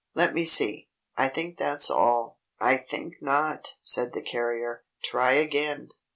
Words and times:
Let 0.15 0.33
me 0.33 0.45
see. 0.45 0.89
I 1.15 1.29
think 1.29 1.59
that's 1.59 1.91
all." 1.91 2.39
"I 2.59 2.75
think 2.77 3.21
not," 3.21 3.75
said 3.81 4.13
the 4.13 4.23
carrier. 4.23 4.83
"Try 5.03 5.33
again." 5.33 5.89